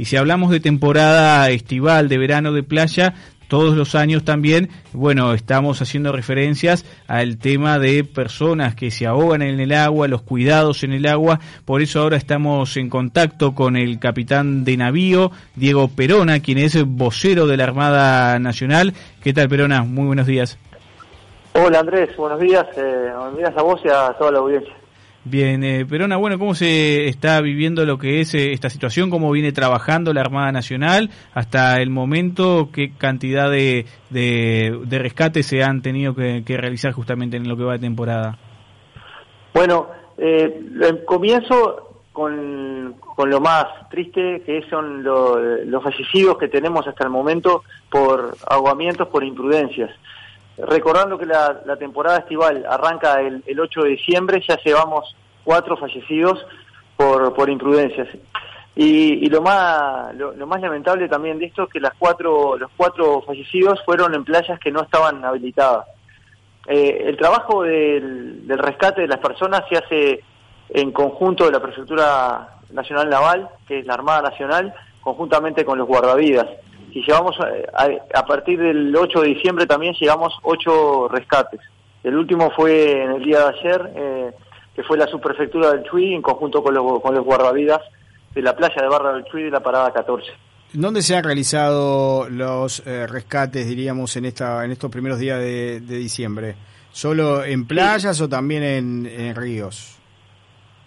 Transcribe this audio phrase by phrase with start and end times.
[0.00, 3.12] Y si hablamos de temporada estival, de verano, de playa,
[3.48, 9.42] todos los años también, bueno, estamos haciendo referencias al tema de personas que se ahogan
[9.42, 13.76] en el agua, los cuidados en el agua, por eso ahora estamos en contacto con
[13.76, 18.94] el capitán de navío, Diego Perona, quien es vocero de la Armada Nacional.
[19.22, 19.82] ¿Qué tal, Perona?
[19.82, 20.56] Muy buenos días.
[21.52, 24.79] Hola Andrés, buenos días, eh, a vos y a toda la audiencia.
[25.24, 29.10] Bien, eh, Perona, bueno, ¿cómo se está viviendo lo que es eh, esta situación?
[29.10, 32.70] ¿Cómo viene trabajando la Armada Nacional hasta el momento?
[32.72, 37.74] ¿Qué cantidad de, de, rescates se han tenido que, realizar justamente en lo que va
[37.74, 38.38] de temporada?
[39.52, 40.62] Bueno, eh,
[41.04, 47.62] comienzo con, con, lo más triste, que son los fallecidos que tenemos hasta el momento
[47.90, 49.90] por ahogamientos, por imprudencias
[50.66, 55.14] recordando que la, temporada estival arranca el, 8 de diciembre, ya llevamos
[55.44, 56.44] cuatro fallecidos
[56.96, 58.08] por, por imprudencias.
[58.76, 63.20] Y, lo más lo, más lamentable también de esto es que las cuatro los cuatro
[63.22, 65.86] fallecidos fueron en playas que no estaban habilitadas.
[66.66, 70.20] Eh, el trabajo del, del rescate de las personas se hace
[70.68, 75.88] en conjunto de la Prefectura Nacional Naval, que es la Armada Nacional, conjuntamente con los
[75.88, 76.46] guardavidas
[76.92, 81.60] y llevamos eh, a, partir del 8 de diciembre también llegamos ocho rescates.
[82.02, 84.30] El último fue en el día de ayer, eh,
[84.74, 87.80] que fue la subprefectura del Chuy en conjunto con los, con los guardavidas
[88.34, 90.30] de la playa de Barra del Chuy de la parada 14.
[90.72, 95.80] ¿Dónde se han realizado los eh, rescates, diríamos, en esta en estos primeros días de,
[95.80, 96.54] diciembre?
[96.92, 99.96] ¿Solo en playas o también en, en ríos?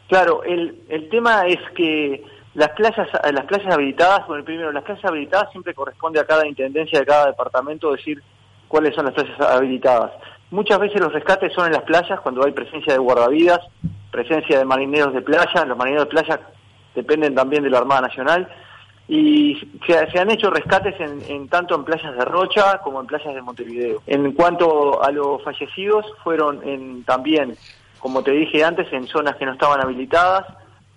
[0.07, 2.23] Claro, el, el tema es que
[2.55, 6.99] las playas, las playas habilitadas, bueno, primero, las playas habilitadas siempre corresponde a cada intendencia
[6.99, 8.21] de cada departamento decir
[8.67, 10.11] cuáles son las playas habilitadas.
[10.51, 13.59] Muchas veces los rescates son en las playas cuando hay presencia de guardavidas,
[14.11, 16.39] presencia de marineros de playa, los marineros de playa
[16.93, 18.47] dependen también de la Armada Nacional,
[19.07, 23.41] y se, han hecho rescates en, tanto en playas de Rocha como en playas de
[23.41, 24.01] Montevideo.
[24.07, 27.57] En cuanto a los fallecidos, fueron en, también,
[27.99, 30.45] como te dije antes, en zonas que no estaban habilitadas,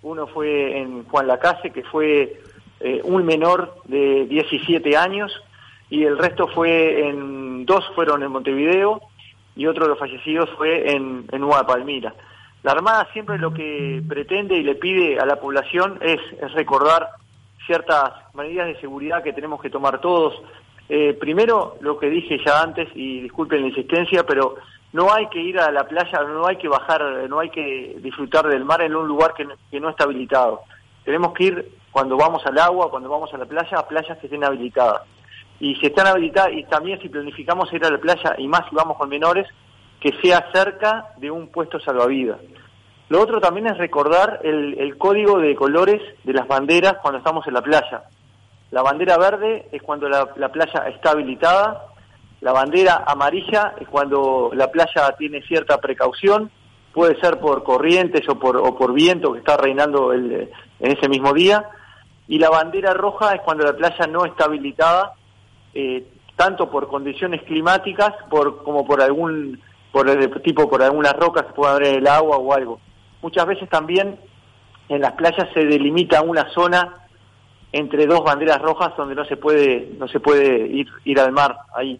[0.01, 2.41] uno fue en Juan Lacase, que fue
[2.79, 5.31] eh, un menor de 17 años,
[5.89, 9.01] y el resto fue en, dos fueron en Montevideo,
[9.55, 12.13] y otro de los fallecidos fue en, en Nueva Palmira.
[12.63, 16.19] La Armada siempre lo que pretende y le pide a la población es,
[16.53, 17.09] recordar
[17.65, 20.33] ciertas medidas de seguridad que tenemos que tomar todos.
[20.89, 24.55] Eh, primero, lo que dije ya antes, y disculpen la insistencia, pero
[24.93, 28.47] no hay que ir a la playa, no hay que bajar, no hay que disfrutar
[28.47, 29.45] del mar en un lugar que,
[29.79, 30.61] no está habilitado.
[31.03, 34.27] Tenemos que ir cuando vamos al agua, cuando vamos a la playa, a playas que
[34.27, 35.01] estén habilitadas.
[35.59, 38.75] Y si están habilitadas, y también si planificamos ir a la playa, y más si
[38.75, 39.47] vamos con menores,
[39.99, 42.39] que sea cerca de un puesto salvavidas.
[43.09, 47.53] Lo otro también es recordar el código de colores de las banderas cuando estamos en
[47.53, 48.03] la playa.
[48.71, 51.85] La bandera verde es cuando la, playa está habilitada,
[52.41, 56.51] la bandera amarilla es cuando la playa tiene cierta precaución,
[56.93, 60.49] puede ser por corrientes o por, o por viento que está reinando el,
[60.79, 61.67] en ese mismo día,
[62.27, 65.13] y la bandera roja es cuando la playa no está habilitada,
[65.73, 66.05] eh,
[66.35, 69.59] tanto por condiciones climáticas por, como por algún
[69.91, 72.79] por el tipo por algunas rocas que puedan haber el agua o algo.
[73.21, 74.19] Muchas veces también
[74.89, 76.93] en las playas se delimita una zona
[77.71, 81.57] entre dos banderas rojas donde no se puede no se puede ir ir al mar
[81.75, 81.99] ahí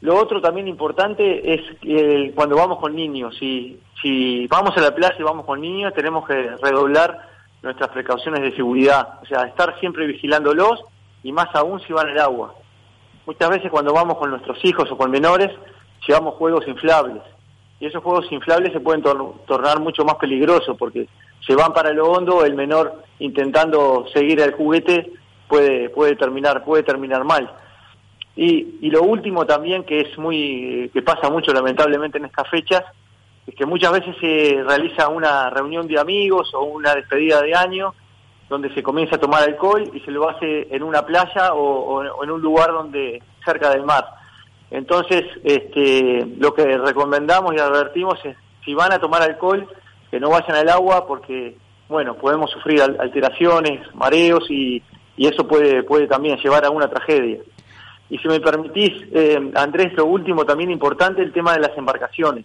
[0.00, 5.16] lo otro también importante es que cuando vamos con niños si vamos a la playa
[5.18, 7.28] y vamos con niños tenemos que redoblar
[7.62, 10.80] nuestras precauciones de seguridad o sea estar siempre vigilándolos
[11.22, 12.54] y más aún si van al agua
[13.26, 15.50] muchas veces cuando vamos con nuestros hijos o con menores
[16.06, 17.22] llevamos juegos inflables
[17.80, 21.08] y esos juegos inflables se pueden tornar mucho más peligrosos porque
[21.46, 25.10] se van para lo hondo, el menor intentando seguir el juguete
[25.48, 27.50] puede, puede terminar, puede terminar mal.
[28.36, 32.84] Y, y lo último también que es muy, que pasa mucho lamentablemente en estas fechas,
[33.46, 37.94] es que muchas veces se realiza una reunión de amigos o una despedida de año
[38.48, 42.24] donde se comienza a tomar alcohol y se lo hace en una playa o, o
[42.24, 44.04] en un lugar donde cerca del mar.
[44.70, 49.66] Entonces, este, lo que recomendamos y advertimos es si van a tomar alcohol,
[50.10, 51.56] que no vayan al agua porque,
[51.88, 54.82] bueno, podemos sufrir alteraciones, mareos y,
[55.16, 57.40] y eso puede, puede también llevar a una tragedia.
[58.10, 62.44] Y si me permitís, eh, Andrés, lo último también importante, el tema de las embarcaciones.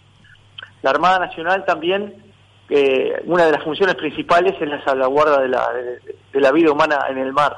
[0.84, 2.14] La Armada Nacional también,
[2.70, 7.00] eh, una de las funciones principales es la salvaguarda de la, de la vida humana
[7.10, 7.58] en el mar.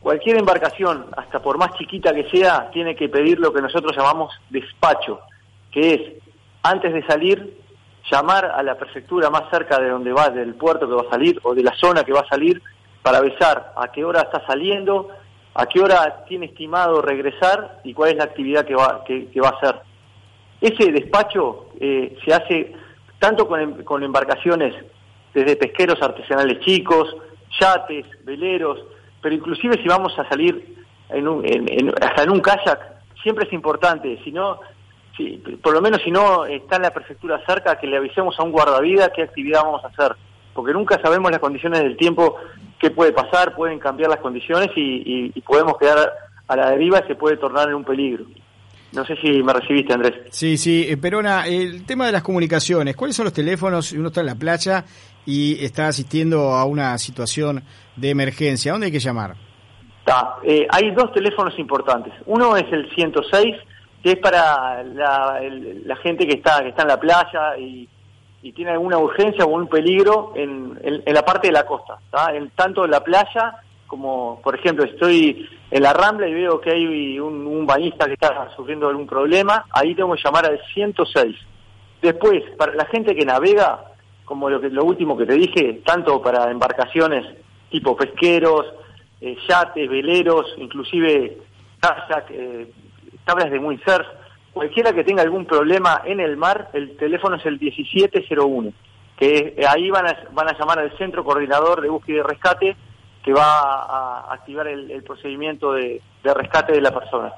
[0.00, 4.32] Cualquier embarcación, hasta por más chiquita que sea, tiene que pedir lo que nosotros llamamos
[4.50, 5.20] despacho,
[5.72, 6.00] que es,
[6.62, 7.58] antes de salir,
[8.12, 11.40] llamar a la prefectura más cerca de donde va, del puerto que va a salir
[11.42, 12.62] o de la zona que va a salir,
[13.02, 15.08] para avisar a qué hora está saliendo,
[15.54, 19.48] a qué hora tiene estimado regresar y cuál es la actividad que va, que, va
[19.48, 19.80] a hacer.
[20.60, 22.72] Ese despacho eh, se hace
[23.18, 24.74] tanto con, em, con embarcaciones
[25.32, 27.14] desde pesqueros artesanales chicos,
[27.60, 28.80] yates, veleros,
[29.20, 30.76] pero inclusive si vamos a salir
[31.08, 31.44] en un,
[32.00, 32.80] hasta en un kayak,
[33.22, 34.60] siempre es importante, si no,
[35.16, 38.42] si, por lo menos si no está en la prefectura cerca, que le avisemos a
[38.42, 40.16] un guardavida qué actividad vamos a hacer,
[40.52, 42.36] porque nunca sabemos las condiciones del tiempo,
[42.84, 46.12] qué puede pasar, pueden cambiar las condiciones y, y podemos quedar
[46.46, 48.26] a la deriva y se puede tornar en un peligro.
[48.92, 50.14] No sé si me recibiste, Andrés.
[50.30, 54.08] Sí, sí, eh, Perona, el tema de las comunicaciones, ¿cuáles son los teléfonos si uno
[54.08, 54.84] está en la playa
[55.26, 57.64] y está asistiendo a una situación
[57.96, 58.72] de emergencia?
[58.72, 59.34] ¿Dónde hay que llamar?
[60.44, 62.12] Eh, hay dos teléfonos importantes.
[62.26, 63.56] Uno es el 106,
[64.02, 65.40] que es para la,
[66.02, 67.88] gente que está, que está en la playa y,
[68.52, 71.98] tiene alguna urgencia o un peligro en, la parte de la costa,
[72.32, 73.56] en, tanto en la playa
[73.86, 78.14] como, por ejemplo, estoy en la Rambla y veo que hay un, un bañista que
[78.14, 81.36] está sufriendo algún problema, ahí tengo que llamar al 106.
[82.02, 83.92] Después, para la gente que navega,
[84.24, 87.24] como lo, que, lo último que te dije, tanto para embarcaciones
[87.70, 88.66] tipo pesqueros,
[89.20, 91.38] eh, yates, veleros, inclusive
[91.80, 92.70] kayak, eh,
[93.24, 94.06] tablas de windsurf,
[94.54, 98.72] cualquiera que tenga algún problema en el mar, el teléfono es el 1701,
[99.18, 102.76] que eh, ahí van a, van a llamar al centro coordinador de búsqueda y rescate
[103.22, 107.32] que va a activar el, procedimiento de rescate de la persona.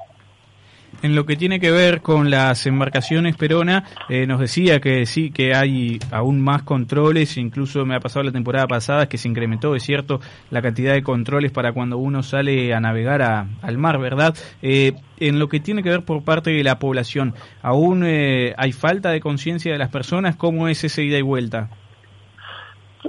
[1.06, 5.30] En lo que tiene que ver con las embarcaciones Perona, eh, nos decía que sí,
[5.30, 9.76] que hay aún más controles, incluso me ha pasado la temporada pasada que se incrementó,
[9.76, 10.18] es cierto,
[10.50, 14.34] la cantidad de controles para cuando uno sale a navegar al mar, ¿verdad?
[14.62, 18.72] Eh, en lo que tiene que ver por parte de la población, ¿aún eh, hay
[18.72, 20.34] falta de conciencia de las personas?
[20.34, 21.70] ¿Cómo es esa ida y vuelta?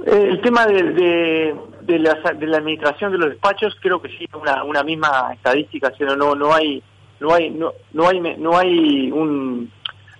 [0.06, 1.52] El tema de,
[1.82, 5.92] de, la, de la administración de los despachos creo que sí, una, una misma estadística,
[5.98, 6.80] sino no, no hay
[7.20, 9.70] no hay no, no hay no hay un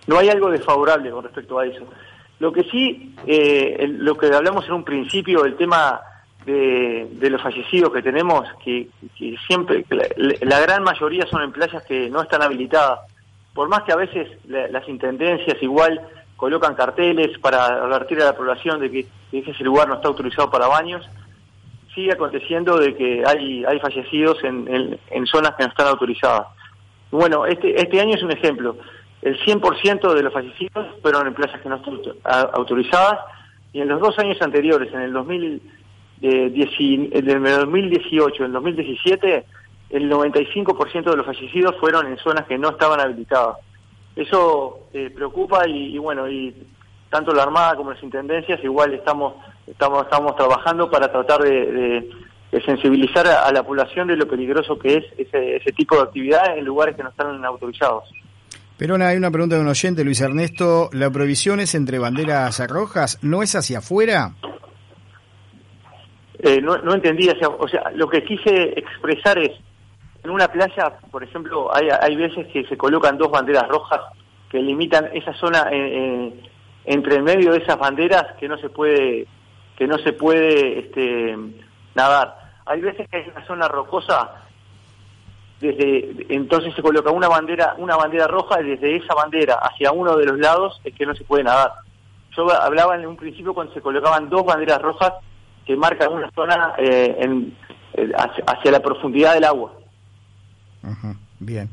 [0.06, 1.84] no hay algo desfavorable con respecto a eso.
[2.40, 6.00] Lo que sí eh, lo que hablamos en un principio el tema
[6.44, 8.88] de, de los fallecidos que tenemos que,
[9.46, 9.84] siempre
[10.40, 13.00] la, gran mayoría son en playas que no están habilitadas.
[13.52, 16.00] Por más que a veces las intendencias igual
[16.36, 20.68] colocan carteles para advertir a la población de que, ese lugar no está autorizado para
[20.68, 21.06] baños
[21.94, 26.46] sigue aconteciendo de que hay hay fallecidos en, en zonas que no están autorizadas
[27.10, 28.76] bueno, este, este año es un ejemplo.
[29.22, 32.00] El 100% de los fallecidos fueron en playas que no están
[32.52, 33.18] autorizadas
[33.72, 35.62] y en los dos años anteriores, en el, 2000,
[36.22, 39.44] eh, en el 2018 y el 2017,
[39.90, 43.56] el 95% de los fallecidos fueron en zonas que no estaban habilitadas.
[44.14, 46.54] Eso eh, preocupa y, bueno, y
[47.10, 49.34] tanto la Armada como las Intendencias igual estamos,
[49.66, 52.10] estamos, estamos trabajando para tratar de
[52.64, 56.64] sensibilizar a, la población de lo peligroso que es ese, ese tipo de actividad en
[56.64, 58.04] lugares que no están autorizados.
[58.78, 60.88] Pero hay una pregunta de un oyente, Luis Ernesto.
[60.92, 63.18] ¿La prohibición es entre banderas rojas?
[63.22, 64.34] ¿No es hacia afuera?
[66.38, 67.28] Eh, no, no entendí.
[67.28, 69.50] O sea, lo que quise expresar es,
[70.22, 74.00] en una playa, por ejemplo, hay, hay veces que se colocan dos banderas rojas
[74.48, 76.32] que limitan esa zona eh, eh,
[76.84, 79.26] entre medio de esas banderas que no se puede
[79.76, 81.36] que no se puede este,
[81.98, 82.38] nadar.
[82.64, 84.30] Hay veces que hay una zona rocosa,
[85.60, 90.16] desde entonces se coloca una bandera, una bandera roja y desde esa bandera hacia uno
[90.16, 91.72] de los lados es que no se puede nadar.
[92.36, 95.12] Yo hablaba en un principio cuando se colocaban dos banderas rojas
[95.66, 97.56] que marcan una zona eh, en,
[97.94, 98.12] eh,
[98.46, 99.72] hacia, la profundidad del agua.
[101.40, 101.68] Bien.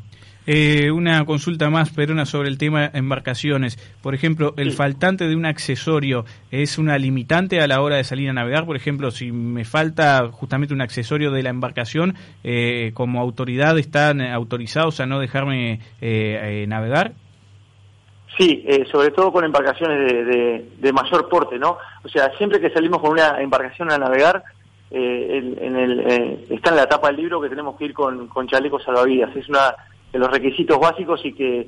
[0.47, 3.77] Eh, una consulta más, Perona, sobre el tema embarcaciones.
[4.01, 8.29] Por ejemplo, ¿el faltante de un accesorio es una limitante a la hora de salir
[8.29, 8.65] a navegar?
[8.65, 14.21] Por ejemplo, si me falta justamente un accesorio de la embarcación, eh, ¿como autoridad están
[14.21, 17.13] autorizados a no dejarme eh, navegar?
[18.37, 20.27] Sí, sobre todo con embarcaciones
[20.77, 21.77] de, mayor porte, ¿no?
[22.03, 24.43] O sea, siempre que salimos con una embarcación a navegar,
[24.91, 28.83] en el, está en la tapa del libro que tenemos que ir con, con chalecos
[28.83, 29.33] salvavidas.
[29.37, 29.73] Es una
[30.11, 31.59] de los requisitos básicos y que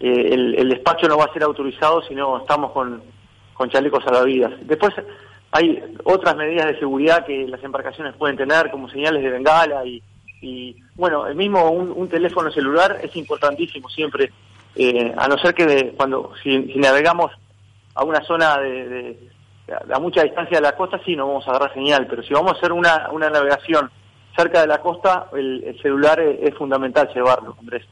[0.00, 3.02] eh, el, despacho no va a ser autorizado si no estamos con,
[3.54, 4.52] con chalecos salvavidas.
[4.62, 4.94] Después
[5.52, 10.02] hay otras medidas de seguridad que las embarcaciones pueden tener, como señales de bengala y,
[10.42, 14.30] y bueno, el mismo un, teléfono celular es importantísimo siempre,
[14.74, 17.32] eh, a no ser que cuando si, navegamos
[17.94, 19.16] a una zona de,
[19.92, 22.52] a mucha distancia de la costa, sí, no vamos a agarrar señal, pero si vamos
[22.52, 23.90] a hacer una, una navegación
[24.36, 27.82] cerca de la costa, el, celular es, es fundamental llevarlo, Andrés.